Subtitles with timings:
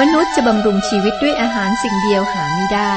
[0.00, 2.96] มนุษย์จะบำรุงชีวิตด้วยอาหารสิ่งเดียวหาไม่ได้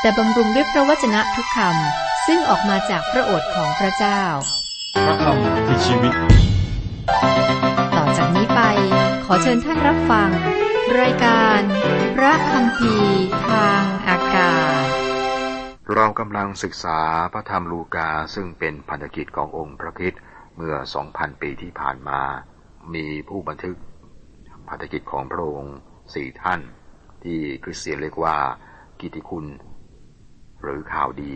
[0.00, 4.22] แต่บำรุงด้วยพระวจนะทุกคำซึ่งออกมาจากพระโอษฐ์ของพระเจ้า
[5.06, 6.14] พระคำคือชีวิต
[7.96, 8.60] ต่อจากนี้ไป
[9.24, 10.30] ขอเชิญท่านรับฟัง
[11.00, 11.60] รายการ
[12.16, 12.94] พระคำพี
[13.48, 14.86] ทางอากาศ
[15.94, 17.00] เรากำลังศึกษา
[17.32, 20.20] พระธรรมลูกาซึ่งเป็นพันธกิจขององค์พระคริสต์
[20.56, 20.74] เมื่อ
[21.08, 22.20] 2,000 ปีที่ผ่านมา
[22.94, 23.76] มีผู้บันทึก
[24.68, 25.76] พันธกิจของพระองค์
[26.14, 26.60] สี่ท่าน
[27.24, 28.36] ที่คริสเตียนเรียกว่า
[29.00, 29.46] กิติคุณ
[30.60, 31.34] หรือข่าวดี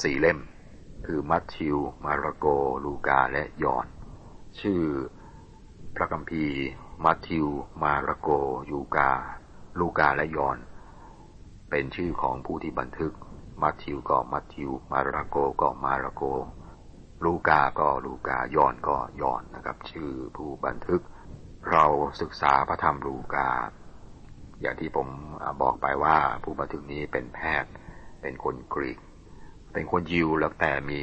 [0.00, 0.38] สี่เล่ม
[1.06, 2.46] คือมัทธิว มาระโก
[2.84, 3.86] ลูกาและยอน
[4.60, 4.82] ชื่อ
[5.94, 6.60] พระคัมภีร์
[7.04, 7.46] มัทธิว
[7.82, 8.28] มาระโก
[8.70, 9.10] ยูกา
[9.78, 10.58] ลูกาและยอน
[11.70, 13.12] เป็นชื่อของผู้ที่บันทึก
[13.62, 16.22] มัทธิวก็มัทธิว มาระโกก็มาระโก
[17.24, 21.02] ลูกาก็ลูกายอนก็ยอนนะครับ ชื่อผู้บันทึก
[21.70, 21.84] เรา
[22.20, 23.50] ศึกษาพระธรรมลูกา
[24.60, 25.08] อย่างที่ผม
[25.62, 27.72] บอกไปว่าผู้บันทึกนี้เป็นแพทย์
[28.22, 28.98] เป็นคนกรีก
[29.72, 31.02] เป็นคนยิวแล้วแต่มี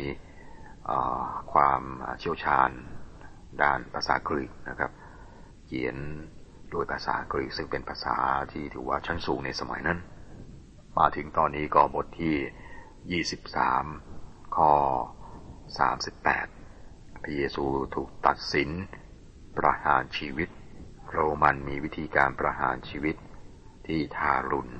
[1.54, 1.82] ความ
[2.20, 2.70] เชี่ยวชาญ
[3.62, 4.92] ด้านภาษากรีกนะครับ
[5.66, 5.96] เขียน
[6.72, 8.16] โดยภาษากรีกซึ่งเป็นภาษา
[8.52, 10.00] ที่ถือว่าชั้นสูงในสมัยนั้น
[10.98, 14.72] มาถึงตอนนี้ก็บทที่ 23 ข้อ
[15.98, 17.66] 38 พระเยซู
[17.96, 18.70] ถูกตัดสิน
[19.60, 20.50] ประหารชีวิต
[21.12, 23.16] โรมันมีวิธีการประหารชีวิต
[23.88, 24.74] ที่ทารุณ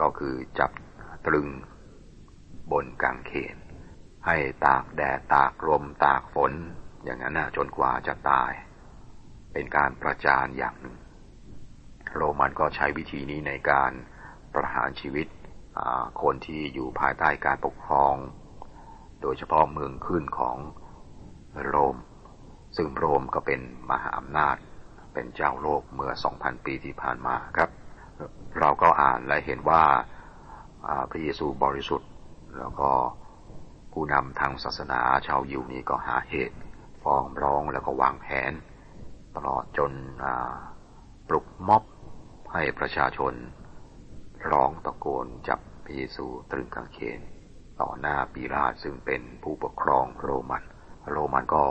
[0.00, 0.70] ก็คือจับ
[1.26, 1.48] ตรึง
[2.72, 3.56] บนกางเขน
[4.26, 6.52] ให้ตากแดดตากลมตากฝน
[7.04, 8.52] อย่างนั้นจนกว่าจะตาย
[9.52, 10.96] เป็นการประจานอย่างหนึ่ง
[12.14, 13.92] โรมันก็ใช้วิธีนี้ในการ
[14.54, 15.26] ประหารชีวิต
[16.22, 18.14] คนที่อยู่ภายใต้การปกครอง
[19.22, 20.58] โดยเฉพาะเมืองขึ้นของ
[21.66, 21.96] โรม
[22.76, 23.60] ซึ่งโรมก็เป็น
[23.90, 24.56] มหาอำนาจ
[25.14, 27.70] เป็นเจ้าโลกเมื่อ 2,000 ปีที่ผ่านมาครับ
[28.58, 29.84] เราก็อ่านและเห็นว่า
[31.10, 32.10] พระเยซูบริสุทธิ์
[32.58, 32.90] แล้วก็
[33.92, 36.56] ผู้นำทางศาสนาชาวยิวนี้ก็หาเหตุ
[37.02, 38.52] ฟ้องร้องแล้วก็วางแผน
[39.36, 39.92] ตลอดจน
[41.28, 41.82] ปลุกม็อบ
[42.52, 43.34] ให้ประชาชน
[44.50, 47.20] ร้องตะโกนจับพระเยซูตรึงกางเขน
[47.80, 50.62] ต่อหน้าปีลาตซึ่งเป็นผู้ปกครองโรมัน
[51.10, 51.64] โรมันก็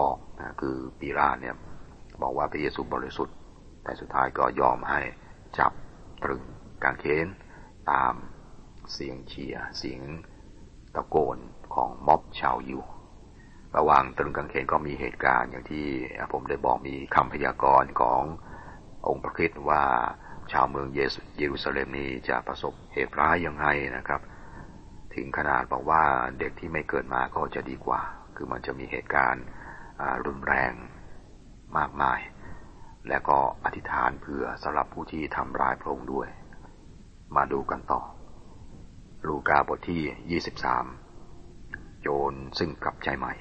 [0.00, 1.54] บอกนะคือปีลาเนี่ย
[2.22, 3.36] บอกว่าพระเยซูบริสุทธิ์
[3.84, 5.00] แต่สุดท้ายก็ยอมให้
[5.58, 5.72] จับ
[6.22, 6.42] ตรึง
[6.84, 7.26] กางเขน
[7.90, 8.14] ตาม
[8.92, 10.02] เสียงเชียร์เสียง
[10.94, 11.38] ตะโกน
[11.74, 12.82] ของม็อบชาวยิว
[13.76, 15.86] ระหว่างตรึงกางเขนก็มีเหตุการณ์อย่างที่
[16.32, 18.22] ผมได้บอกมีคำพยากรณ์ของ
[19.08, 19.84] องค์พระคิดว่า
[20.52, 23.66] ชาวเมืองเยรูซาเล็มนี้จะประสบเหตุร้ายยังไง
[23.96, 24.20] นะครับ
[25.14, 26.02] ถึงขนาดบอกว่า
[26.38, 28.00] เด็กที่ไม่เกิดมาก็จะดีกว่า
[28.36, 29.44] คือมันจะมีเหตุการณ์
[30.26, 30.72] รุนแรง
[31.78, 32.20] มากมาย
[33.08, 36.28] และก็อธิษฐานเพื่อสำหรับผู้ที่ทำร้ายพระองค์ด้วย
[37.36, 38.02] มาดูกันต่อ
[39.26, 40.40] ลูกาบทที่
[41.20, 43.34] 23 โยนซึ่งกลับใจใหม่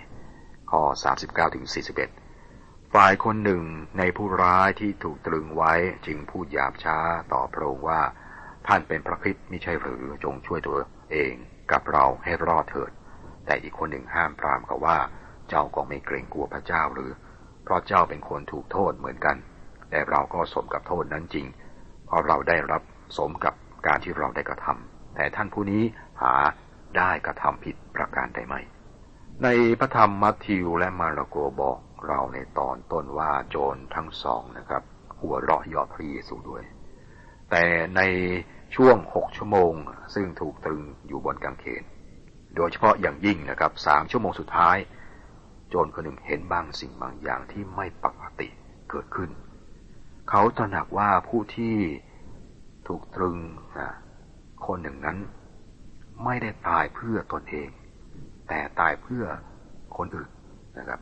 [0.72, 0.82] ข้อ
[1.20, 1.66] 39ถึง
[2.30, 3.64] 41 ฝ่ายคนหนึ่ง
[3.98, 5.74] ในผู้ร้ายที่ถูกตรึงไว้
[6.06, 6.98] จึงพูดหยาบช้า
[7.34, 8.02] ต่อพระองค์ว่า
[8.68, 10.78] ท่านเป็นพระคิดไม่ใช่หรือจงช่วยตัว
[11.12, 11.36] เอง
[11.72, 12.92] กับเราให้รอดเถิด
[13.46, 14.98] แต่อีกคนหนึ่งห้ามปรามกับว่า
[15.50, 17.12] เจ้าก็ไม่เกรงกลัวพระเจ้าหรือ
[17.64, 19.38] เพราะเจ้าเป็นคนถูกโทษเหมือนกัน
[19.90, 21.48] แต่เราก็สมกับโทษนั้นจริง
[22.06, 22.82] เพราะเราได้รับ
[23.18, 23.54] สมกับ
[23.88, 25.84] การที่เราได้กระทำแต่ท่านผู้นี้
[26.22, 26.34] หา
[26.98, 28.56] ได้กระทำผิดประการใดไหม
[29.44, 29.48] ใน
[29.80, 34.84] พระธรรมมัทธิวและมาระโกบอกเราในตอนต้นว่าโจรทั้งสองนะครับ
[35.22, 36.64] หัวเราะยอพระเยซูด้วย
[37.52, 37.64] แต่
[37.96, 38.02] ใน
[38.76, 39.74] ช่วงหกชั่วโมง
[40.14, 41.84] ซึ่งถูกตรึงอยู่บนกางเขน
[42.56, 44.78] โดยเฉพาะอย่างยิ่งนะครับสามชั่วโมงสุดท้าย
[45.70, 48.48] โจรคนหนึ่งเห็นบางสิ่งบางอย่างที่ไม่ปกติ
[48.90, 49.30] เกิดขึ้น
[50.30, 51.78] เขาตระหนักว่าผู้ที่
[52.88, 53.38] ถูกตรึง
[53.80, 53.92] นะ
[54.66, 55.18] คนหนึ่งนั้น
[56.24, 57.70] ไม่ได้ตายเพื่อตนเอง
[58.48, 59.24] แต่ตายเพื่อ
[59.98, 60.30] คนอื่น
[60.78, 61.00] นะครับ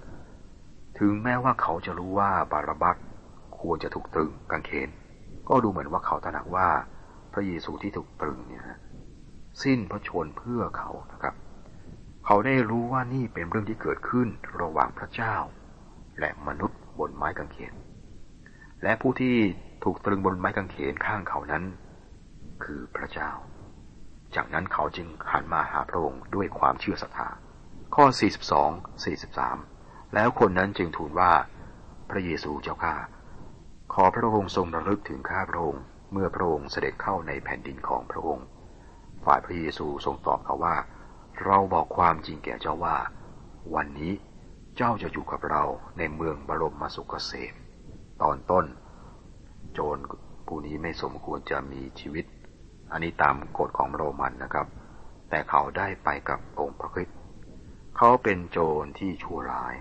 [1.00, 2.98] ถึงแม้ว่าเขาจะรู้ว่าบารบัก
[3.60, 4.90] ควรจะถูกตรึงกางเขน
[5.50, 6.70] ก็ดูเหมือนว่าเขาตระหนักว่า
[7.38, 8.64] ระเยซูที่ถูกตรึงเนี่ย
[9.64, 11.36] สิ้นพระชนเพื่อเขานะครับ
[12.26, 14.28] เขาได้รู้ว่านี่เป็นเรื่องที่เกิดขึ้น
[14.62, 15.36] ระหว่างพระเจ้า
[16.20, 17.74] และมนุษย์บนไม้กางเขน
[18.84, 19.36] และผู้ที่
[19.84, 21.64] ถูกตรึงบนไม้กางเขนข้างเขานั้น
[22.64, 23.32] คือพระเจ้า
[24.36, 27.30] จากนั้นเขาจึงหันมาหาพระองค์ด้วยความเชื่อศรัทธา
[27.96, 28.06] ข้อ
[28.66, 29.14] 42
[29.46, 31.34] 43 แล้วคนนั้นจึงทูลว่า
[32.10, 32.96] พระเยซูเจ้าข้า
[33.94, 38.46] ขอพระองค์ทรงระลึกถึงข้าพระองค์ เมื่อพระองค์เสด็จเข้าในแผ่นดินของพระองค์
[39.26, 40.76] ฝ่ายพระเยซูทรงตอบเขาว่า
[41.46, 42.98] เราบอกความจริงแก่เจ้าว่า
[43.76, 44.14] วันนี้
[44.78, 45.64] เจ้าจะอยู่กับเรา
[45.98, 47.54] ในเมืองบรมมาสุกเกษม
[48.22, 48.66] ตอนต้น
[49.74, 49.98] โจร
[50.48, 52.26] ผู้นี้ไม่สมควรจะมีชีวิต
[52.92, 54.68] อันนี้ตามกฎของโรมันนะครับ
[55.30, 57.18] แต่เขาได้ไปกับองค์พระคริสต์
[57.98, 59.76] เขาเป็นโจรที่ชั่วร้าย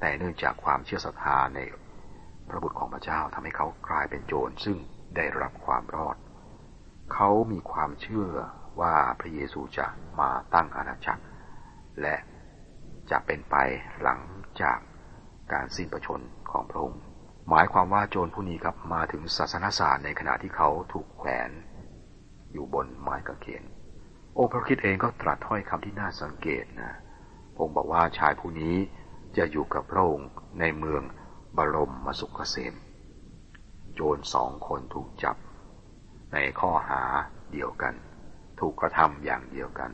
[0.00, 1.58] แต่เนื่องจากความเชื่อศรัทธาใน
[2.48, 4.78] พระบุตรของพระเจ้าทำให้เขากลายเป็นโจรซึ่ง
[5.16, 6.16] ได้รับความรอด
[7.12, 8.28] เขามีความเชื่อ
[8.80, 9.86] ว่าพระเยซูจะ
[10.20, 11.22] มาตั้งอาณาจักร
[12.00, 12.16] และ
[13.10, 13.56] จะเป็นไป
[14.02, 14.20] หลัง
[14.62, 14.78] จาก
[15.52, 16.20] การสิ้นประชน
[16.50, 17.00] ของพระองค์
[17.48, 21.50] หมายความว่าโจรผู้นี้ครับมาถึงศาสนศาสตร์ในขณะที่เขาถูกแขวน
[22.52, 23.64] อยู่บนไม้กางเขน
[24.38, 26.92] องค์พระคิดเองก็ตรัสถ้อยคำที่น่าสังเกตนะ
[27.58, 28.76] องค์บอกว่าชายผู้นี้
[29.36, 30.28] จะอยู่กับพระองค์
[30.60, 31.02] ในเมือง
[31.56, 32.74] บรมมสุขเกษม
[33.94, 35.36] โจรสองคนถูกจับ
[36.32, 37.02] ในข้อหา
[37.52, 37.94] เดียวกัน
[38.60, 39.90] ถูกกระทำอย่างเดียวกัน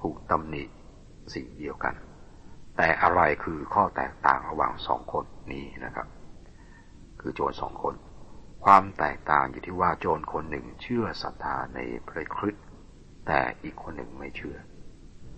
[0.00, 0.64] ถูกตำหนิ
[1.34, 1.94] สิ่งเดียวกัน
[2.76, 6.08] แต่อะไรคือข้อแตกต่างระหว่างสองคนนี้นะครับ
[7.20, 7.94] คือโจรสองคน
[8.64, 11.78] ความแตกต่างอยู่ที่ว่าโจรคนหนึ่งเชื่อศรัทธาใน
[12.08, 12.64] พระคริสต์
[13.26, 14.56] แต่อีกคนหนึ่งไม่เชื่อ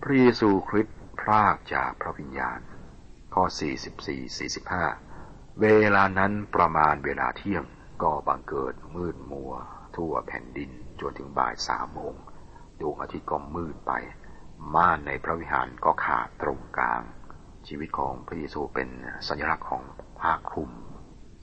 [0.01, 2.59] พระเยซูคริสต์พรากจากพระวิญญาณ
[3.33, 3.43] ข้อ
[4.11, 4.39] 44
[4.89, 7.63] 45 เวลานั้นประมาณเวลาเที่ยง
[8.03, 9.51] ก็บังเกิดมืดมัว
[9.95, 12.13] ทั่วแผ่นดินจนถึงบ่ายสามโมง
[12.79, 13.91] ดวงอาทิตย์ก็มืดไป
[14.75, 17.01] ม่านในพระวิหารก็ขาดตรงกลาง
[17.67, 18.89] ชีวิตของพระเยซูเป็น
[19.27, 19.83] สัญลักษณ์ของ
[20.21, 20.71] ภาคคลุม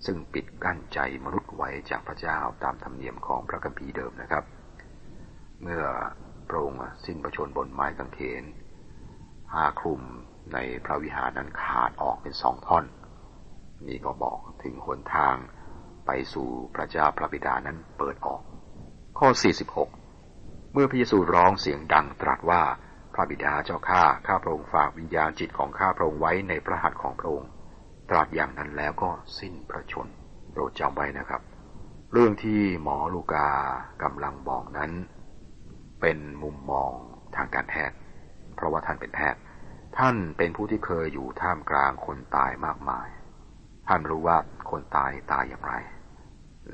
[0.06, 4.44] ซึ่งปิดกั้นใจมนุษย์ไว้จากพระเจ้าตามธรรมเนียมของพระคัมภีร์เดิมนะครับ
[5.62, 5.84] เมื่อ
[6.48, 8.44] พระองค์สิ้นประชนบนไม้กางเขน
[9.50, 10.02] ผ้าคลุม
[10.52, 12.84] ในพระวิหารนั้นขาดออกเป็นสองท่อน
[13.88, 15.36] นี่ก็บอกถึงหนทาง
[16.06, 18.42] ไปสู่พระเจ้าพระบิดานั้นเปิดออก
[19.18, 19.28] ข้อ
[20.00, 22.62] 46 เมื่อพระเยซูร้องเสียงดังตรัสว่า
[23.14, 27.50] พระบิดาเจ้าข้าข้าพระองค์ฝากวิญญาณจิตของข้าพระองค์ไว้ในพระหัตถ์ของพระองค์
[28.10, 30.08] ตรัสอย่างนั้นแล้วก็สิ้นพระชน
[30.52, 31.42] โปรดจำไว้นะครับ
[32.12, 33.48] เรื่องที่หมอลูกา
[34.02, 34.92] กำลังบอกนั้น
[36.00, 36.92] เป็นมุมมอง
[37.36, 37.96] ทางการแพทย์
[38.54, 39.40] เพราะว่าท่านเป็นแพทย์
[39.98, 43.08] ท่านเป็นผู้ที่เคยอยู่ท่ามกลางคนตายมากมาย
[43.88, 44.38] ท่านรู้ว่า
[44.70, 45.74] คนตายตายอย่างไร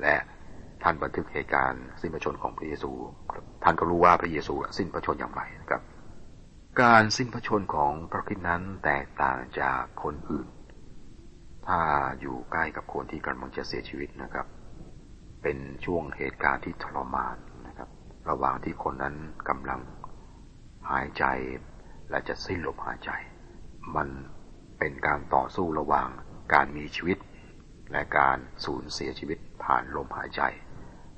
[0.01, 0.15] และ
[0.83, 2.91] ท่านบันทึกเหตุการณ์สิ้นพระชนของพระเยซู
[3.63, 5.81] ท่านก็รู้ว่าพระเยซูสิ้นพระชนอย่างไรนะครับ
[6.81, 10.47] การสิ้นพระชนของพระคิดนั้นแตกต่างจากคนอื่น
[11.67, 11.79] ถ้า
[12.21, 14.47] อยู่ใกล้กับคนที่กำลังจะเสียชีวิตนะครับ
[15.41, 17.37] เป็นช่วงเหตุการณ์ที่ทรมาน
[17.67, 17.89] นะครับ
[18.29, 19.15] ระหว่างที่คนนั้น
[19.49, 19.81] กำลัง
[20.89, 21.23] หายใจ
[22.09, 23.11] และจะสิ้นลมหายใจ
[23.95, 24.07] มัน
[24.79, 26.09] เป็นการต่อสู้ระหว่าง
[26.53, 27.17] การมีชีวิต
[27.93, 30.41] และการสูญเสียชีวิตผ่านลมหายใจ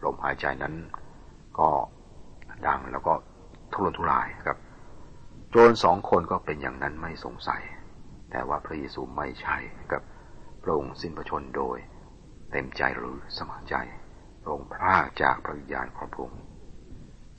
[0.05, 0.75] ลมหายใจนั้น
[1.59, 1.69] ก็
[2.67, 3.13] ดังแล้วก็
[3.73, 4.57] ทุรนทุรายครับ
[5.49, 7.61] โจรสองคนก็เป็นอย่างนั้นไม่สงสัย
[8.31, 9.57] แต่ว่าพระเยซูไม่ใช่
[9.91, 10.01] กับ
[10.63, 11.77] พระองค์สิ้นพระชนโดย
[12.51, 13.75] เต็มใจหรือสมัครใจ
[14.41, 16.41] พระองค์พรากจากพระวิญญาณของพระองค์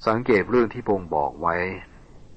[0.06, 1.54] สังเกตเรื่องที่พระองค์บอกไว้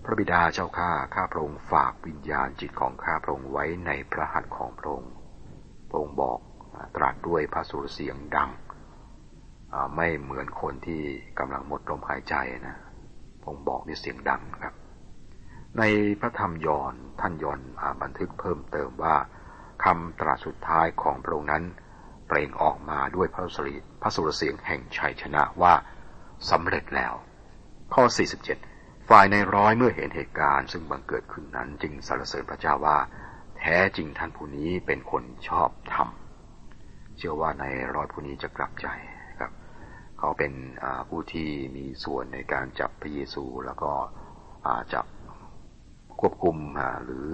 [0.04, 5.12] พระบิดาเจ้าข้าข้าพระองค์ฝากวิญญาณจิตของข้าพระองค์ไว้ในพระหัตถ์ของพระองค์
[5.90, 6.40] พระองค์บอก
[6.96, 8.50] ตรัสด้วยพระสุรเสียงดัง
[9.96, 11.02] ไม่เหมือนคนที่
[11.40, 12.36] กำลังหมดลมหายใจ
[12.68, 12.78] นะ
[13.46, 14.74] ผมบอกด้วยเสียงดังครับ
[15.78, 15.84] ใน
[16.22, 17.60] พระธรรมยอนท่านยอน
[18.02, 19.16] บันทึกเพิ่มเติมว่า
[19.86, 21.64] คำตรัสสุดท้ายของพระองค์นั้น
[22.28, 25.74] เปล่งออกมาด้วยพระสุริพระสุรเสียงแห่งชัยชนะว่า
[26.50, 27.14] สำเร็จแล้ว
[27.94, 28.04] ข้อ
[28.56, 32.98] 47 ฝ่ายในร้อยเมื่อเห็นเหตุการณ์ซึ่งบังเกิดขึ้นนั้นจึงสรรเสริญพระเจ้าว่า
[33.60, 36.10] แท้จริงท่านผู้นี้เป็นคนชอบธรรม
[37.20, 38.88] เชื่อว่าในร้อยผู้นี้จะกลับใจ
[39.40, 39.52] ครับ
[40.20, 40.54] เขาเป็น
[41.10, 43.92] ผู้ที่มีส่วนในการจับพระเยซูแล้วก็
[44.94, 45.06] จับ
[46.20, 46.58] ควบคุม
[47.06, 47.28] หรือ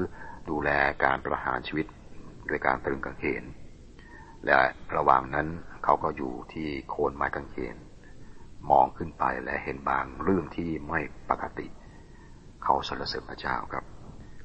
[0.49, 0.69] ดูแล
[1.03, 1.87] การประหารชีวิต
[2.47, 3.43] โดยการตรึงกางเขน
[4.45, 4.59] และ
[4.95, 5.47] ระหว่างนั้น
[5.83, 7.75] เขาก็อยู่ที่โคนไม้กางเขน
[8.71, 10.99] มองขึ้นไปและเห็นบางเรื่องที่ไม่
[11.29, 11.67] ปกติ
[12.63, 13.85] เขาสรรเสริญพระเจ้าครับ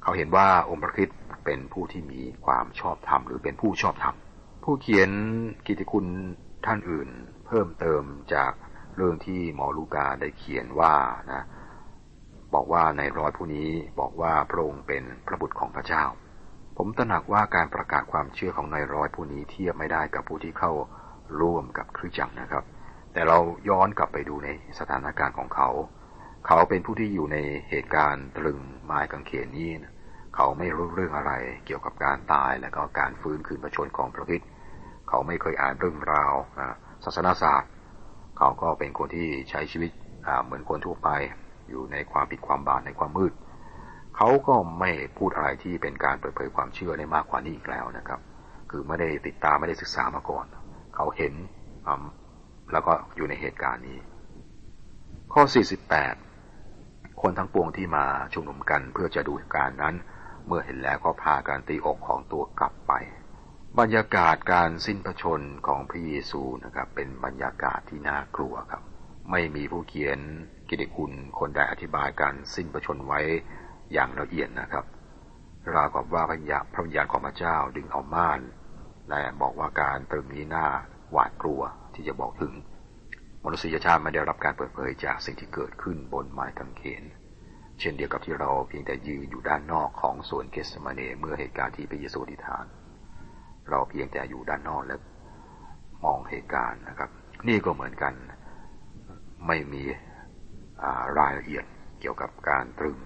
[0.01, 1.09] เขาเห็นว่าองค์พระคิด
[1.45, 4.15] เป็นผู้ที่มีความชอบธรรมหรือเป็นผู้ชอบธรรม
[4.63, 5.11] ผู้เขียน
[5.65, 6.07] กิติคุณ
[6.65, 7.09] ท่านอื่น
[7.47, 8.03] เพิ่มเติม
[8.33, 8.51] จาก
[8.95, 10.95] เรื่องที่หมอลูกาได้เขียนว่า
[11.31, 11.41] นะ
[12.53, 16.03] บอกว่าในร้อยผู้นี้บอกว่าพระองค์เป็นพระบุตรของพระเจ้า
[16.77, 20.71] ผมตระหนักว่าการประกาศความเชื่อของนายร้อยผู้นี้เทียบไม่ได้กับผู้ที่เข้า
[21.41, 22.63] ร่วมกับคริสตจักรนะครับ
[23.13, 23.37] แต่เรา
[23.69, 24.49] ย้อนกลับไปดูใน
[24.79, 25.69] สถานการณ์ของเขา
[26.47, 27.37] เขาเป็นผู้ที่อยู่ใน
[27.69, 29.93] เหตุการณ์ตรึงไม้กางเขนนี้นะ
[30.35, 31.33] เขาไม่รู้เรื่องอะไร
[31.65, 34.41] เกี่ยวกับการตายและก็การฟื้นคืนประชนของพระคิด
[35.13, 36.33] เขาไม่เคยอ่านเรื่องราว
[37.03, 37.71] ศาสนาศาสตร์
[38.37, 39.91] เขาก็เป็นคนที่ใช้ชีวิต
[40.43, 41.09] เหมือนคนทั่วไป
[41.69, 43.33] อยู่ในความผิดความบาปในความมืด
[44.17, 48.19] เขาก็ไม่พูดอะไรที่เป็นการเปิดเผยความเชื่อได้มากกว่านี้อีกแล้วนะครับ
[48.69, 50.45] คือไม่ได้ติดตามไม่ได้ศึกษามาก่อน
[50.95, 51.33] เขาเห็น
[52.71, 53.97] แล้วก็อยู่ในเหตุการณ์นี้
[55.33, 55.43] ข้อ
[56.11, 59.95] 48 คนทั้งปวงที่มาชุมนุมกันเพื่อจะดูการนั้น
[60.47, 62.93] เมื่อเห็นแล้วก็พาการตีอกของตัวกลับไป
[63.79, 68.83] บรรยากาศการสิ้นพระชนของพระเยซูนะครับ เป็นบรรยากาศที่น่ากลัวครับ
[69.31, 70.19] ไม่มีผู้เขียน
[70.69, 73.19] กิติคุณคนใดอธิบายการสิ้นพระชนไว้
[73.93, 74.85] อย่างละเอียดนะครับ
[75.75, 78.41] ราวกับว่าพระญาพระวิญญาณของพระเจ้าดึงเอาม่าน
[79.09, 80.67] และบอกว่าการตรึงนี้น่า
[81.11, 81.61] หวาดกลัว
[81.93, 82.53] ที่จะบอกถึง
[83.43, 87.03] มนุษยชาติไม่ได้รับการเปิดเผยจากสิ่งที่เกิดขึ้นบนไม้กางเขน
[87.79, 92.67] เช่นเดียวกับที่เราเพียงแต่ยืนอยู่ด้านนอกของสวนเกสมาเนเมื่อเหตุการณ์ที่พระเยซูอธิษฐาน
[93.71, 94.97] เราเพียงแต่อยู่ด้านนอกและ
[96.03, 97.09] มองเหตุการณ์นะครับ
[97.47, 98.13] นี่ก็เหมือนกัน
[99.47, 99.83] ไม่มี
[101.19, 101.65] รายละเอียด
[101.99, 102.99] เกี่ยวกับการตรึง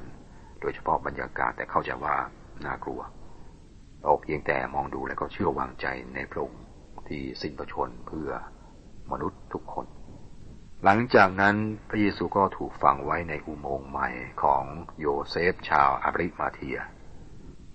[0.61, 2.15] โดยเฉพาะบรรยากาศแต่เข้าใจว่า
[2.65, 3.01] น่ากลัว
[4.01, 6.63] เราเพียงแต่มองดูแล้วก็เชื่อวางใจในพระองค์
[7.07, 8.29] ที่สิ้นประชนเพื่อ
[9.11, 9.85] มนุษย์ทุกคน
[10.83, 11.55] หลังจากนั้น
[11.89, 14.09] พระเยซูก็ถูกฝังไว้ในอุโมงค์ใหม่
[14.43, 14.63] ของ
[14.99, 16.79] โยเซฟชาวอาริมาเทีย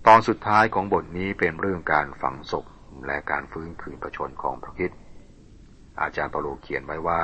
[0.07, 2.65] ตอนสุดท้ายของบทนี้เป็นเรื่องการฝังศพ
[3.05, 4.91] และการฟื้นคืนประชนของพระคิด
[6.01, 7.21] อาจารย์เปโลเขียนไว้ว่า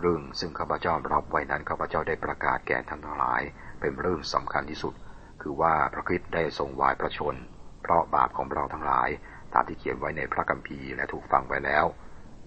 [0.00, 3.42] เรื่องซึ่งข้าพเจ้ารับไว้นั้นข้าพเจ้าได้ประกาศแก่ท่านทั้งหลาย
[3.80, 4.94] เป็นเรื่องสำคัญที่สุด
[5.42, 7.34] คือว่าพระคิดได้ทรงวายประชน
[7.82, 9.08] เพราะบาปของเราทั้งหลาย
[9.54, 11.84] ตามที่เขียนไว้ในพระคัมภีร์และถูกฟังไว้แล้ว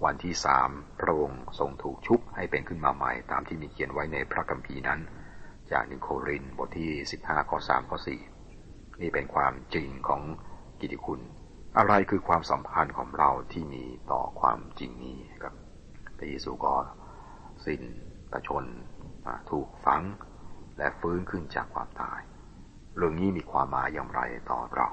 [0.05, 0.69] วันที่สาม
[0.99, 4.99] พระองค์ทรงถูกชุบให้เป็นขึ้นมาใหม่ ตามที่มีเขียนไว้ในพระคัมภีร์นั้น
[5.71, 8.21] จากหนึ่งโครินบทที่สิบห้าข้อสามข้อสี่
[9.01, 10.21] นี่เป็นความจริงของ
[10.79, 11.21] กิติคุณ
[11.77, 15.55] อะไรคือความสัมพันธ์ของเราที่มีต่อความจริงนี้ครับ
[16.17, 16.75] พระเยซูก็
[17.65, 17.81] สิ้น
[18.31, 18.65] ประชน
[19.51, 20.03] ถูกฝัง
[20.77, 22.19] และฟื้นขึ้นจากความตาย
[22.97, 24.89] เรื่องนี้มีความหมายอย่างไรต่อเรา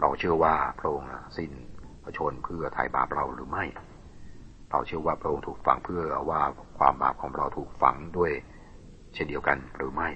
[0.00, 1.52] เราเชื่อว่าพระองค์สิ้น
[2.04, 3.64] ประชนเพื่อไถ่บาปเราหรือไม่
[4.70, 6.40] เราเชื่อว่าพระองค์ถูกฝังเพื่อว่า
[6.78, 8.32] ความบาปของเราถูกฝังด้วย
[9.14, 10.08] เช่นเดียวกันหรือไม่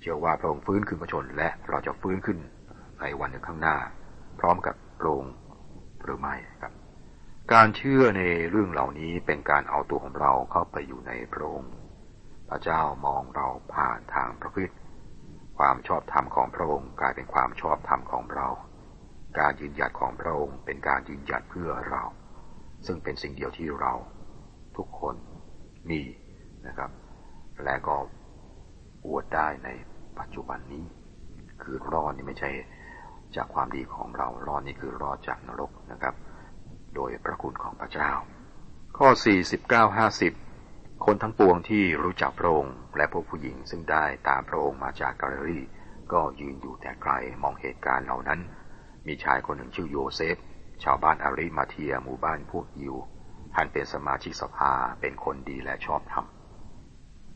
[0.00, 2.38] เชื่อว่าพระองค์ฟื้นขึ้นประชนและเราจะฟื้นขึ้น
[3.00, 3.76] ในวันหนึ่งข้างหน้า
[4.40, 5.26] พร้อมกับ พระอง
[6.02, 6.72] หรือไม่ครับ
[7.52, 11.74] การเชื่อในเรื่องเหล่านี้เป็นการเอาตัวของเราเข้าไปอยู่ในพระองค์
[12.48, 14.70] พระเจ้ามองเราผ่านทางพระคิด
[15.58, 18.48] ความชอบธรรมของพระองค์กลายเป็นความชอบธรรมของเรา
[19.38, 22.04] การยืนหยัดของพระองค์เป็นการยืนหยัดเพื่อเรา
[22.86, 23.94] ซึ่งเป็นสิ่งเดียวที่เรา
[24.76, 25.14] ทุกคน
[25.90, 26.02] มี
[26.66, 26.90] นะครับ
[27.64, 27.96] และก็
[29.06, 29.68] อวดได้ใน
[30.18, 30.84] ปัจจุบันนี้
[31.62, 32.50] คือรอดนี่ไม่ใช่
[33.36, 36.14] จากความดีของเรารอดนี่คือรอดจากนรกนะครับ
[36.94, 38.10] โดยพระคุณของพระเจ้า
[38.98, 39.08] ข้อ
[40.26, 45.60] 49-50 คนทั้งปวงที่รู้จักพระองค์และพวกผู้หญิงซึ่งได้ตามพระองค์มาจากกาลิลี
[46.12, 47.12] ก็ยืนอยู่แต่ไกล
[47.42, 48.40] มองเหตุการณ์เหล่านั้น
[49.06, 50.36] มีชายคนหนึ่งชื่อโยเซฟ
[50.84, 52.96] ชาวบ้านอาริมาเทียหมู่บ้านพวกยิว
[53.54, 56.26] ท่านเป็นสมาชิกสภาเป็นคนดีและชอบธรรม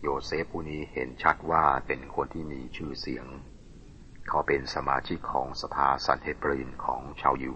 [0.03, 3.27] โยเซฟผู้นี้เห็นชัดว่าเป็นคนที่มีชื่อเสียง
[4.29, 7.55] เขาเป็นสมาชิกของสภาสันเฮบรินของชาวยิว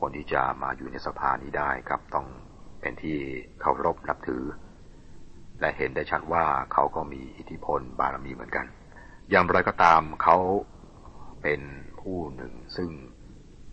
[0.00, 2.26] คนที่จะมาอยู่ในสภานี้ได้ครับต้อง
[2.80, 3.18] เป็นที่
[3.60, 4.44] เคารพนับถือ
[5.60, 8.66] และเห็นได้ชัดว่าเขาก็มีอิทธิพลบารมีเหมือนกัน
[9.30, 10.38] อย่างไรก็ตามเขา
[11.42, 11.60] เป็น
[12.00, 12.90] ผู้หนึ่งซึ่ง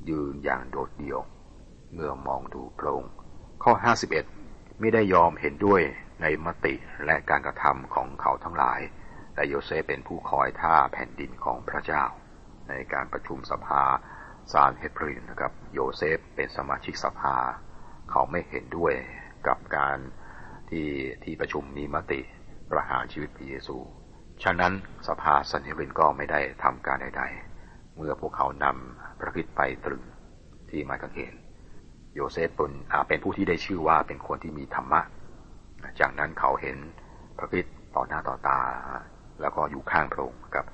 [0.09, 1.19] ยืนอย่างโดดเดี่ยว
[1.93, 3.05] เมื่อมองดูโพระอง
[3.63, 3.73] ข้อ
[4.27, 5.81] 51 ไม่ได้ยอมเห็นด้วย
[6.21, 8.79] ในมติและการกระทำของเขาทั้งหลาย
[9.33, 12.03] แต่โยเซฟเป็นผู้คอยท่าแผ่นดินของพระเจ้า
[12.70, 17.36] ในการประชุมสภาแซนเฮดรินนะครับโยเซฟเป็นสมาชิกสภา
[18.12, 18.93] เขาไม่เห็นด้วย
[19.48, 19.98] กับการ
[20.70, 20.88] ที่
[21.24, 22.22] ที่ประชุมมีมติ
[22.72, 23.77] ประหารชีวิตพระเยซู
[24.43, 24.74] ฉะนั้น
[25.08, 30.03] สภาแซนเฮดรินก็ไม่ได้ทำการใดๆ เมื่อพวกเขานำพระคิดไปตรึง
[30.70, 31.34] ที่ไม้กางเขน
[32.15, 32.72] โยเซฟเป็น
[33.08, 35.01] เป็นผู้ที่ได้ชื่อว่าเป็นคนที่มีธรรมะ
[36.00, 36.77] จากนั้นเขาเห็น
[37.38, 37.65] พระคิด
[37.96, 38.60] ต่อหน้าต่อตา
[39.41, 40.65] แล้วก็อยู่ข้างพระองค์ครับ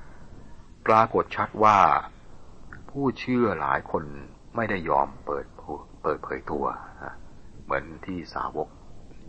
[0.90, 1.78] ปรากฏชัดว่า
[2.90, 4.04] ผู้เชื่อหลายคน
[4.56, 5.46] ไม่ได้ยอมเปิด
[6.04, 6.66] เปิดเผยตัว
[7.64, 8.68] เหมือนที่สาวก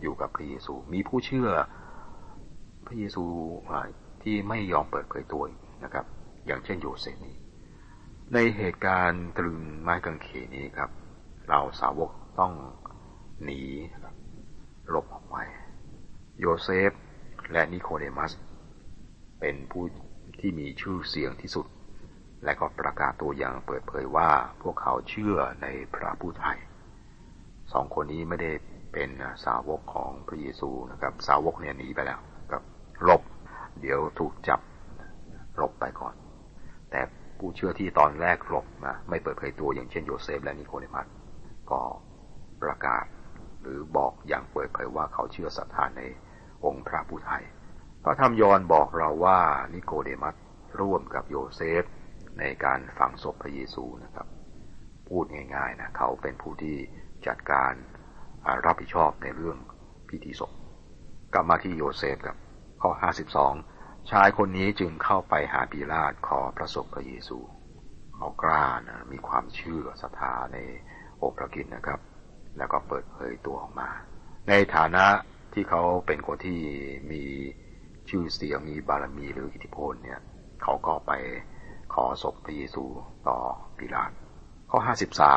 [0.01, 1.49] อยู่กับพระเยซู มีผู้เชื่อ
[2.87, 3.25] พระเยซู
[4.23, 5.43] ที่ไม่ยอมเปิดเผยตัว
[5.83, 6.05] นะครับ
[6.45, 7.35] อย่างเช่นโยเซฟนี้
[8.33, 10.89] ในเหตุการณ์ตรึงไม้กางเขนนี้ครับ
[11.49, 12.53] เราสาวกต้อง
[13.43, 13.61] หนี
[14.89, 15.35] หลบออกไป
[16.39, 16.91] โยเซฟ
[17.51, 18.31] และนิโคเดมัส
[19.39, 19.83] เป็นผู้
[20.41, 21.65] ที่มีชื่อเสียงที่สุด
[22.43, 24.29] และก็ประกาศตัวอย่างเปิดเผยว่า
[24.61, 26.57] พวกเขาเชื่อในพระผู้ไทย
[27.73, 28.51] สองคนนี้ไม่ได้
[28.93, 29.09] เป็น
[29.45, 32.19] สาวกของพระเยซูนะครับ สาวกเนี่ยหนีไปแล้ว
[32.51, 32.61] กับ
[33.03, 33.21] หลบ
[33.81, 34.59] เดี๋ยวถูกจับ
[35.55, 36.13] หลบไปก่อน
[36.91, 37.01] แต่
[37.37, 41.07] ผู้เชื่อที่ตอนแรกหลบนะไม่เปิดเผยตัวอย่างเช่นโยเซฟและนิโคเดมัส
[41.71, 41.81] ก็
[42.63, 43.05] ประกาศ
[43.61, 46.01] หรือบอกอย่างเปิดเผยว่าเขาเชื่อศรัทธาใน
[46.65, 47.43] องค์พระผู้ไถ่
[48.03, 49.39] พระธรรมยอห์นบอกเราว่า
[49.73, 50.35] นิโคเดมัส
[50.81, 51.83] ร่วมกับโยเซฟ
[52.39, 54.27] ในการฝังศพพระเยซูนะครับ
[55.09, 56.77] พูดง่ายๆนะเขาเป็นผู้ที่
[57.27, 57.73] จัดการ
[58.65, 59.57] รับผิดชอบในเรื่อง
[60.09, 60.51] พิธีศพ
[61.33, 62.35] กลับมาที่โยเซฟกับ
[62.81, 62.91] ข้อ
[63.51, 67.37] 52 ชายคนนี้จึงเข้าไปหาปีลาตขอพระศพพระเยซู
[68.15, 70.57] เขากล้านะมีความเชื่อศรัทธาใน
[71.21, 71.99] องค์พระกิตนะครับ
[72.57, 73.89] แล้วก็เปิดเผยตัวออกมา
[74.49, 75.05] ในฐานะ
[75.53, 76.59] ที่เขาเป็นคนที่
[77.11, 77.23] มี
[78.09, 80.19] ชื่อเสียงมีบารมีหรืออิทธิพลเนี่ย
[80.63, 81.11] เขาก็ไป
[81.93, 82.85] ขอศพพระเยซู
[83.27, 83.37] ต่อ
[83.77, 84.11] ปิลาต
[84.71, 84.79] ข้อ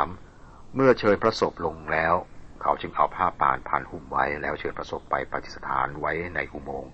[0.08, 2.14] 53เมื่อเชิญพระศพลงแล้ว
[2.62, 6.92] เขาจึงเอาผ้าปานพันหุ้มไว้แล้วเชิญพระศพไปปฏิสถานไว้ในอุโมงค์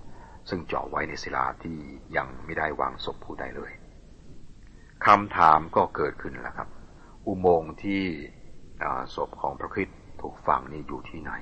[0.49, 1.79] ซึ่งเจาะไว้ในศิลาที่
[2.17, 3.73] ยังไม่ได้วางศพผู้ใดเลย
[5.07, 6.69] คำถามก็เกิดขึ้นแล้วครับ
[7.27, 8.03] อุโมงค์ที่
[9.15, 11.33] ศพของพระคริสต์ถูกฝังนี้อยู่ที่ไหน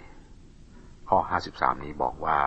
[1.09, 1.19] ข้อ
[1.53, 2.39] 53 นี้บอกว่า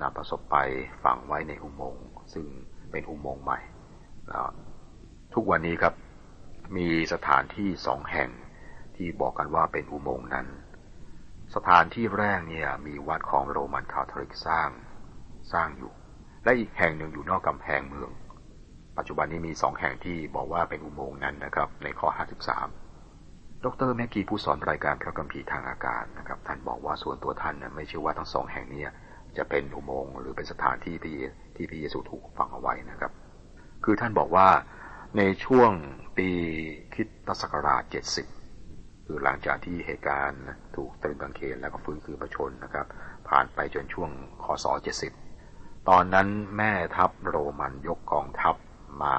[0.00, 0.56] นำประสบไป
[1.04, 2.46] ฝังไว้ในอุโมงค์ซึ่ง
[2.90, 3.60] เป็นอุโมงค์ใหม่
[5.34, 5.94] ทุกวันนี้ครับ
[6.76, 8.30] มีสถานที่สองแห่ง
[8.96, 10.46] ที่บอกกันว่าเป็นอุโมงค์นั้น
[11.54, 14.70] สถานที่แรกเนี่ยมีวัดของโรมันคาทอลิกสร้าง
[15.52, 15.92] สร้างอยู่
[16.44, 18.10] และอีกแห่งหนึ่งอยู่นอกกำแพงเมือง
[18.96, 22.08] ปัจจุบันนี้มีสองแห่งที่บอกว่าเป็นอุโมงค์นั้นนะครับ ในข้อ
[22.86, 28.82] 53 ดรแมกกี้ผู้สอนรายการพระกัมภีร์ทางอากาศนะครับ ท่านบอกว่าส่วนตัวท่านไม่เชื่อว่าทั้งสองแห่งนี้
[29.38, 31.18] จะเป็นอุโมงค์หรือเป็นสถานที่ที่
[31.56, 33.12] ที่พระเยซูถูกฝังเอาไว้นะครับ
[33.84, 34.48] คือท่านบอกว่า
[35.16, 35.72] ในช่วง
[36.16, 36.28] ปี
[36.94, 37.82] คิดตศักราช
[38.44, 40.42] 70คือหลังจากที่เหตุการณ์
[40.76, 42.86] ถูกตรึงกางเขนแล้วก็ฟื้นคืนประชนนะครับ
[43.28, 44.10] ผ่านไปจนช่วง
[44.44, 44.66] คศ
[45.26, 48.54] 70ตอนนั้นแม่ทัพโรมันยกกองทัพ
[49.02, 49.16] มา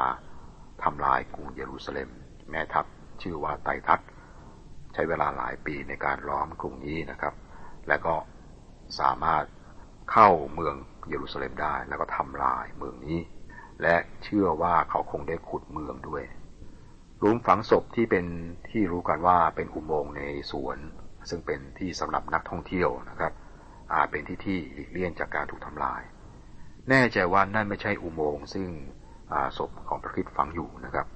[0.83, 2.09] ทำลายกรุงเยรูซาเล็ม
[2.51, 2.86] แม่ทัพ
[3.21, 4.00] ชื่อว่าไตทัต
[4.93, 7.33] ใช้เวลาหลายปีในการล้อมกรุงนี้นะครับ
[7.88, 8.15] และก็
[9.00, 9.43] สามารถ
[10.12, 10.76] เข้าเมือง
[11.10, 13.20] เยรูซาเล็มได้ แล้วก็ทำลายเมืองนี้
[13.82, 16.24] และเชื่อว่าเขาคงได้ขุดเมืองด้วย
[17.20, 18.26] หลุมฝังศพที่เป็น
[18.70, 20.78] ที่รู้กันว่าเป็นอุโมงค์ในสวน
[21.30, 23.34] ซึ่งเป็นที่สำหรับนักท่องเที่ยวนะครับ
[23.93, 26.02] อาจเป็นที่ที่หลีกเลี่ยงจากการถูกทำลาย
[26.89, 28.67] แน่ใจว่านั่นไม่ใช่อุโมงค์ซึ่ง
[29.58, 31.08] ศพของพระคริสต์ฝังอยู่นะครับ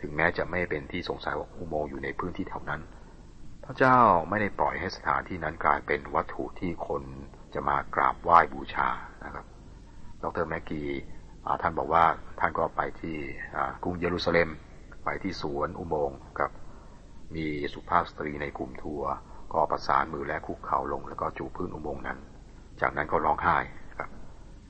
[0.00, 2.80] ถึงแม้จะไม่เป็นที่สงสัยว่าอุโมงค์อยู่ในพื้นที่แถวนั้น
[3.64, 7.02] พระเจ้าไม่ได้ปล่อยให้สถานที่นั้นกลายเป็นวัตถุที่คน
[7.54, 8.88] จะมากราบไหว้บูชา
[9.24, 9.46] นะครับ
[10.22, 10.82] ดรแมกกี
[11.62, 12.04] ท่านบอกว่า
[12.40, 13.16] ท่านก็ไปที่
[13.82, 14.48] กรุงเยรูซาเล็ม
[15.04, 16.50] ไปที่สวนอุโมงค์กับ
[17.34, 19.10] มีสุภาพสตรีในกลุ่มทัวร์
[19.52, 22.18] ก็ประสานมือและคุกเข่าลง แล้วก็จูบพื้นอุโมงค์นั้น
[22.80, 23.56] จากนั้นก็ร้องไห้
[23.98, 24.10] ครับ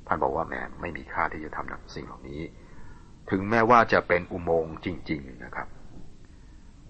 [0.07, 2.41] ท่านบอกว่าแม่ไม่มีค่าที่จะทำสิ่งเหล่านี้
[3.31, 5.69] ถึงแม้ว่าจะเป็นอุโมงค์จริง ๆนะครับ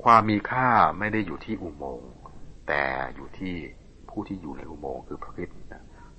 [0.04, 2.10] ความมีค่าไม่ได้อยู่ที่อุโมงค์
[2.68, 2.82] แต่
[3.14, 3.56] อยู่ที่
[4.18, 5.56] ผู้ที่อยู่ในอุโมงค์คือพระคริสต์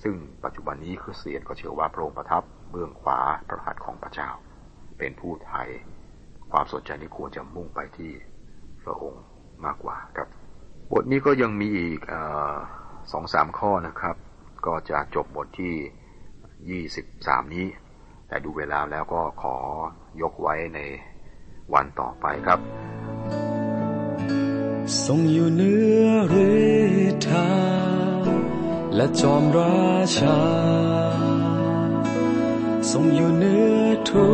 [0.03, 4.29] ซึ่งปัจจุบันนี้คริสเตียนก็เชื่อว่าพระองค์ประทับเบื้องขวาพระหัตถ์ของพระเจ้า
[4.97, 5.67] เป็นผู้ไทย
[6.51, 8.11] ความสนใจนี้ควรจะมุ่งไปที่
[8.83, 9.23] พระองค์
[9.65, 10.27] มากกว่าครับ
[10.91, 11.99] บทนี้ก็ยังมีอีก
[13.11, 14.15] สองสามข้อนะครับ
[14.65, 15.75] ก็จะจบบทที่
[16.69, 17.67] ยี่สิบสามนี้
[18.27, 19.55] แต่ดูเวลาแล้วก็ขอ
[20.21, 20.79] ยกไว้ใน
[21.73, 22.59] วันต่อไปครับ
[25.05, 26.35] ทรงอยู่เนื้อเร
[27.27, 27.51] ธา
[28.95, 30.41] และจอมราชา
[32.91, 34.31] ทรงอยู่เนื้อทุ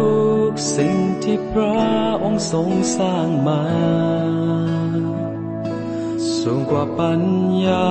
[0.49, 1.77] กสิ่งที่พระ
[2.23, 3.63] องค์ทรงสร้างมา
[6.39, 7.23] สูงกว่าปัญ
[7.65, 7.89] ญา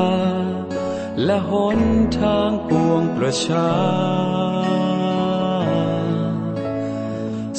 [1.25, 1.81] และหน
[2.19, 3.71] ทางปวงประชา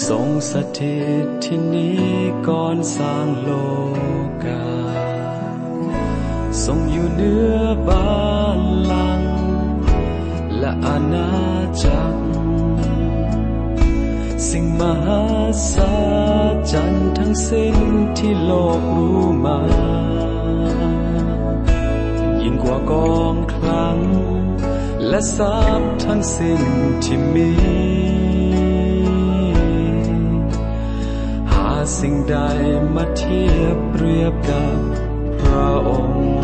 [0.08, 2.06] ทรงสถิตที่นี้
[2.48, 3.50] ก่อนสร้างโล
[4.46, 4.66] กา
[6.64, 7.56] ทรงอยู่เหนือ
[7.88, 9.22] บ้านลัง
[10.60, 11.30] และอาณา
[11.84, 12.22] จักร
[14.50, 15.24] สิ่งมหั
[15.74, 15.76] ศ
[16.72, 17.78] จรรย์ทั้งสิ้น
[18.18, 19.60] ที่โลกรู้มา
[22.42, 24.00] ยิ่งกว่ากองคลัง
[25.08, 26.62] และทรัพย์ทั้งสิ้น
[27.04, 27.52] ที่มี
[32.00, 32.38] สิ่งใด
[32.96, 34.78] มาเทียบเปรียบกับ
[35.42, 36.35] พระองค์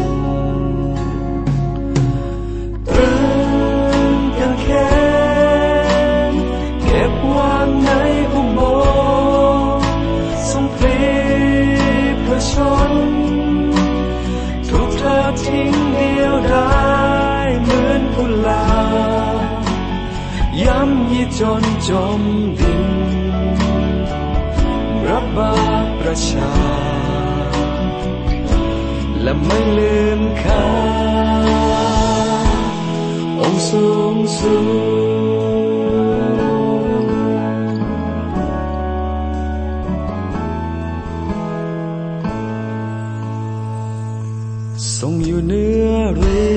[44.97, 45.91] ทรงอยู่เนื้อ
[46.39, 46.49] ฤ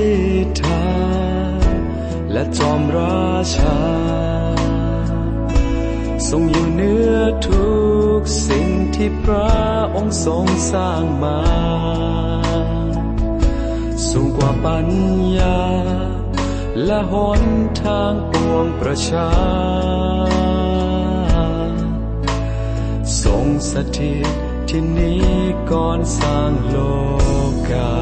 [0.46, 0.84] ทธา
[2.32, 3.78] และจอมราชา
[6.28, 7.14] ทรงอยู่เนื้อ
[7.46, 7.68] ทุ
[8.18, 9.54] กสิ่งที่พระ
[9.96, 11.40] องค์ทรงสร้างมา
[14.08, 14.88] สูงกว่าปัญ
[15.38, 15.60] ญา
[16.84, 17.42] และหน
[17.82, 19.30] ทางปวงประชา
[23.22, 25.24] ทรงสถิต ที่นี้
[25.70, 26.76] ก่อนสร้างโล
[27.70, 27.94] กา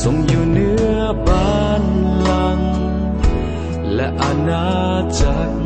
[0.00, 1.84] ทรงอยู่เนื้อบ้าน
[2.28, 2.60] ลัง
[3.94, 4.68] และอาณา
[5.20, 5.58] จักร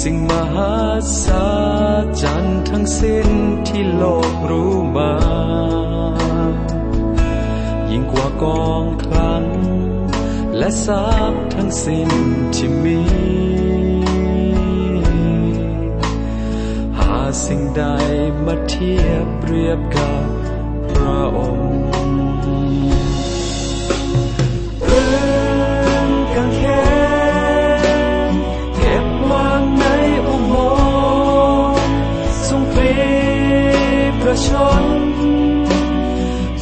[0.00, 0.76] สิ่งมหั
[1.24, 1.26] ศ
[2.22, 3.28] จรรย์ทั้งสิ้น
[3.68, 5.12] ที่โลกรู้มา
[7.90, 9.44] ยิ่งกว่ากองคลัง
[10.56, 12.10] และทรัพย์ทั้งสิ้น
[12.54, 13.00] ที่มี
[17.40, 17.82] สิ่งใด
[18.44, 20.26] มาเทียบเรียบกับ
[20.90, 21.78] พระองค์
[24.84, 25.14] เรื่
[25.92, 26.60] องกางเข
[28.32, 28.34] น
[28.76, 29.84] เก็บวางใน
[30.26, 30.54] อุโม
[31.72, 31.82] งค์
[32.46, 32.92] ทรงปลี
[34.20, 34.48] ประช
[34.82, 34.84] น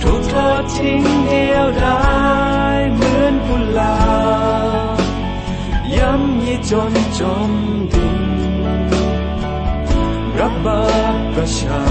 [0.01, 2.01] ถูกทอดทิ้งเดียวดา
[2.77, 3.99] ยเหมือนกุหลา
[4.97, 4.99] บ
[5.97, 7.53] ย้ำยีจนจม
[11.43, 11.83] ประชา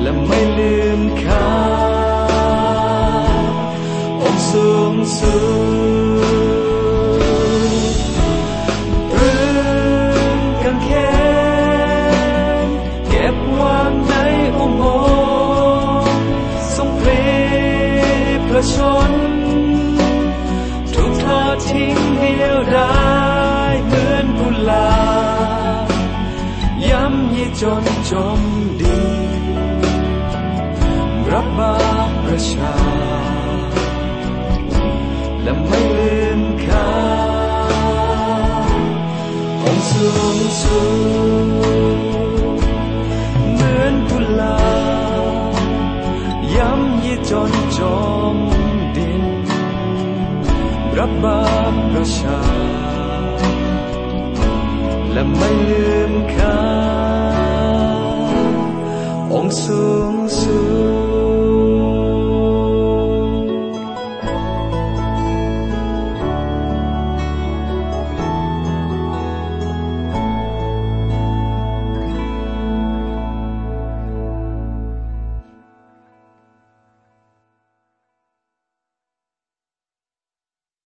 [0.00, 1.48] และไม่ลืมค่า
[4.22, 5.59] องค์สูงสุด
[32.48, 32.74] ชา
[35.42, 36.90] และไม่ลืมค่า
[39.62, 40.80] องสูงสุ
[41.44, 42.60] ด
[43.52, 44.60] เหมือนกุหลา
[45.50, 45.54] บ
[46.56, 47.80] ย้ำยีจนจ
[48.34, 48.36] ม
[48.96, 49.24] ดิน
[50.98, 52.40] รับบาปประชา
[55.12, 56.60] และไม่ลืมค่า
[59.32, 59.99] องสูงสุด